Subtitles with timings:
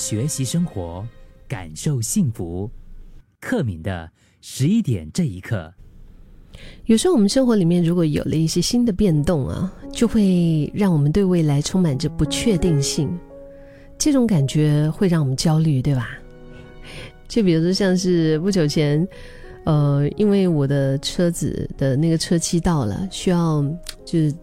[0.00, 1.06] 学习生活，
[1.46, 2.70] 感受幸福。
[3.38, 5.74] 克敏的十一点这一刻，
[6.86, 13.14] 有时候我们生活里面如果有了一些新的变动啊，就会让我们对未来充满着不确定性，
[13.98, 16.08] 这种感觉会让我们焦虑，对吧？
[17.28, 19.06] 就比如说像是不久前，
[19.64, 23.62] 呃，因为我的车子的那个车期到了，需要
[24.06, 24.34] 就是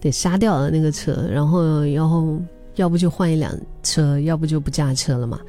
[0.00, 2.40] 得杀掉了那个车，然后然后
[2.76, 3.52] 要不就换一辆
[3.82, 5.40] 车，要不就不驾车了嘛。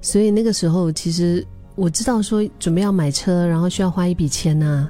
[0.00, 4.88] 所以那个时候，其实我知道说准备要买车，然后需要花一笔钱呐。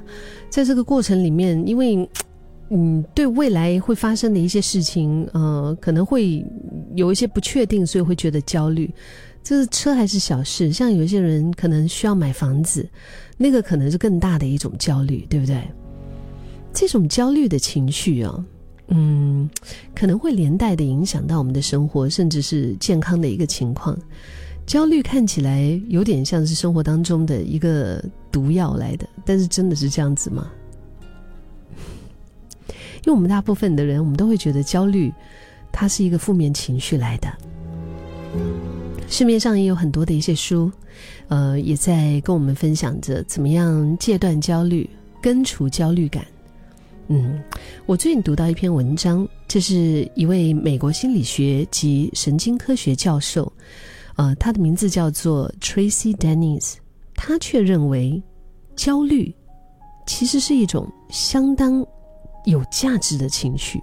[0.49, 2.07] 在这个过程里面，因为
[2.69, 6.45] 嗯对未来会发生的一些事情，呃，可能会
[6.95, 8.93] 有一些不确定，所以会觉得焦虑。
[9.41, 10.73] 这是车还是小事？
[10.73, 12.85] 像有些人可能需要买房子，
[13.37, 15.61] 那个可能是更大的一种焦虑，对不对？
[16.73, 18.45] 这种焦虑的情绪啊，
[18.89, 19.49] 嗯，
[19.93, 23.97] 可能会连带的影响到我们的生活，甚至是健康的一个情况。
[24.65, 30.51] 焦虑看起来有点像是生活当中的一个毒药来的，但是真的是这样子吗？
[33.05, 35.13] 因为我们大部分的人，我们都会觉得焦虑，
[35.71, 37.31] 它是一个负面情绪来的。
[39.09, 40.69] 市面上也有很多的一些书，
[41.29, 44.89] 呃，也在跟我们分享着怎么样戒断焦虑、
[45.21, 46.25] 根除焦虑感。
[47.09, 47.41] 嗯，
[47.85, 53.51] 我最近读到一篇文章，这是一位美国心理学及神经科学教授，
[54.17, 56.75] 呃，他的名字叫做 Tracy Dennis，
[57.15, 58.21] 他却认为
[58.75, 59.33] 焦虑
[60.05, 61.85] 其实是一种相当
[62.45, 63.81] 有价值的情绪。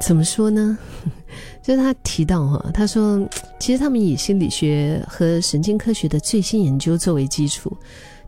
[0.00, 0.78] 怎么说呢？
[1.62, 3.26] 就是他提到哈，他说，
[3.58, 7.76] 其实他们以心理学和神经科学的最新研究作为基础，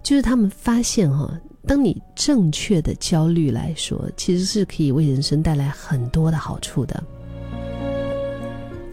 [0.03, 1.31] 就是他们发现哈，
[1.67, 7.03] 当你正确的焦虑来说，其实是可以为人生带来很多的好处的。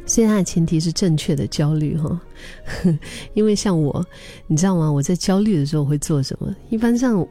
[0.06, 2.20] 所以它的前提是正确的焦虑哈，
[3.36, 4.06] 因为像我，
[4.48, 4.92] 你知道吗？
[4.92, 6.54] 我在焦虑的时候会做什么？
[6.70, 7.26] 一般上，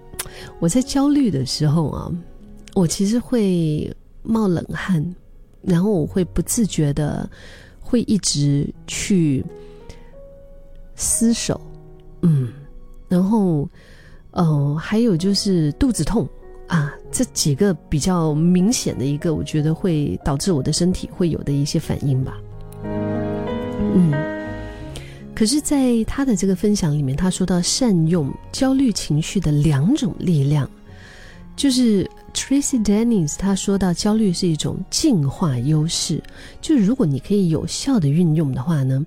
[0.58, 2.10] 我在焦虑的时候啊，
[2.74, 5.04] 我其实会冒冷汗。
[5.60, 7.28] 然后我会不自觉的，
[7.80, 9.44] 会一直去
[10.96, 11.60] 厮守，
[12.22, 12.52] 嗯，
[13.08, 13.68] 然后，
[14.32, 16.28] 嗯，还有就是肚子痛
[16.66, 22.36] 啊，这几个比较明显的一个，我觉得会导致我的身体会有的一些反应吧，
[22.84, 24.12] 嗯，
[25.34, 30.68] 可是，在他的这个分享里面，他说到善用焦虑情绪的两种力量，
[31.56, 32.08] 就是。
[32.34, 36.18] Tracy Dennis 他说到，焦虑是一种进化优势，
[36.62, 39.04] 就是如果你可以有效的运用的话呢，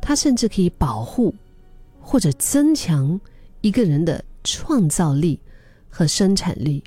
[0.00, 1.34] 它甚至可以保护
[2.00, 3.20] 或者增强
[3.60, 5.38] 一个人的创造力
[5.88, 6.82] 和生产力。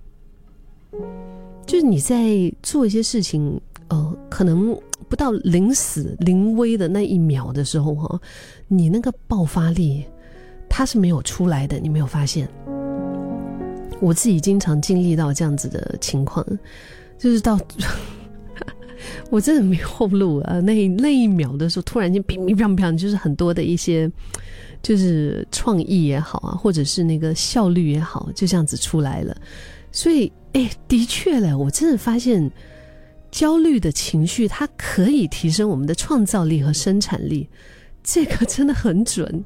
[1.65, 4.77] 就是你在做一些事情，呃，可能
[5.07, 8.21] 不到临死临危的那一秒的时候，哈，
[8.67, 10.03] 你那个爆发力
[10.69, 12.47] 它是没有出来的，你没有发现？
[14.01, 16.45] 我自己经常经历到这样子的情况，
[17.17, 17.57] 就是到
[19.29, 20.59] 我真的没后路啊！
[20.59, 24.11] 那那一秒的时候，突然间乒乒乓乓，就是很多的一些，
[24.83, 29.35] 就是创意也好啊，或者是那个效率也好，就这样子出来了。
[29.91, 32.51] 所以，哎，的确嘞，我真的发现
[33.31, 37.49] 焦虑的情绪，它可以提升我们的创造力和生产力，
[38.03, 39.43] 这个真的很准。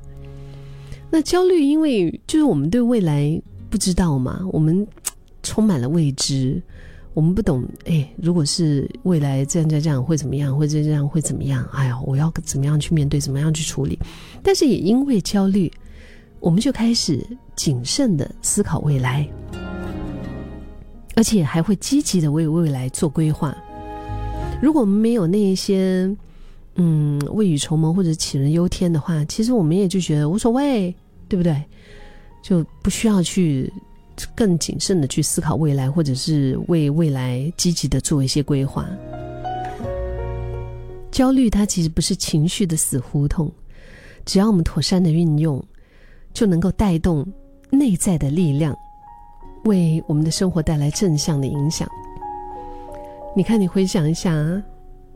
[1.09, 3.42] 那焦虑，因为就是我们对未来。
[3.70, 4.40] 不知道嘛？
[4.53, 4.88] 我们
[5.44, 6.64] 充满了未知，
[7.17, 7.67] 我们不懂。
[7.85, 10.55] 哎，如果是未来这样这样这样会怎么样？
[10.55, 11.67] 或者这样会怎么样？
[11.73, 13.19] 哎呀，我要怎么样去面对？
[13.19, 13.97] 怎么样去处理？
[14.44, 15.72] 但是也因为焦虑，
[16.39, 19.28] 我们就开始谨慎的思考未来，
[21.16, 23.57] 而且还会积极的为未来做规划。
[24.61, 26.16] 如果我们没有那一些
[26.75, 30.94] 嗯未雨绸缪或者杞人忧天的话，其实我们也就觉得无所谓，
[31.28, 31.63] 对不对？
[32.44, 33.73] 就不需要去
[34.35, 38.88] 更谨慎的去思考未来，或者是为未来积极的做一些规划。
[41.11, 43.52] 焦虑它其实不是情绪的死胡同，
[44.25, 45.64] 只要我们妥善的运用，
[46.34, 47.25] 就能够带动
[47.69, 48.75] 内在的力量，
[49.66, 51.90] 为我们的生活带来正向的影响。
[53.35, 54.31] 你看，你回想一下。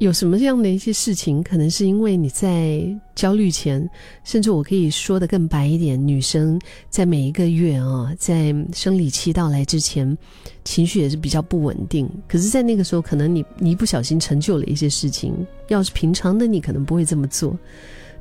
[0.01, 2.83] 有什么样的一些事情，可能是因为你在
[3.13, 3.87] 焦虑前，
[4.23, 6.59] 甚至我可以说的更白一点，女生
[6.89, 10.17] 在每一个月啊，在生理期到来之前，
[10.65, 12.09] 情绪也是比较不稳定。
[12.27, 15.35] 可是，在那个时候，可能你你一不小心成就了一些事情，
[15.67, 17.55] 要是平常的你可能不会这么做，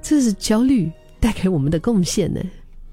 [0.02, 2.42] 这是焦虑带给我们的贡献呢。